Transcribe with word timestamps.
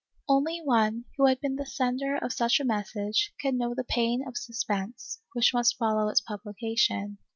Only 0.27 0.61
one, 0.63 1.05
who 1.15 1.27
has 1.27 1.37
been 1.37 1.57
the 1.57 1.65
sender 1.67 2.15
of 2.17 2.33
such 2.33 2.59
a 2.59 2.63
message, 2.65 3.35
can 3.39 3.55
know 3.55 3.75
the 3.75 3.83
pain 3.83 4.27
of 4.27 4.35
suspense, 4.35 5.21
which 5.33 5.53
must 5.53 5.77
follow 5.77 6.07
its 6.09 6.21
publication. 6.21 7.19